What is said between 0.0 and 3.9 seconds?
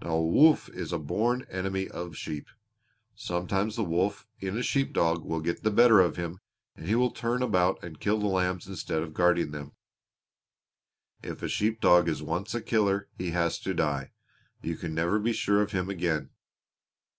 Now a wolf is a born enemy of sheep. Sometimes the